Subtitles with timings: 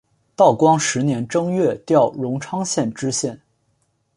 [0.35, 3.39] 道光十年正月调荣昌县知县。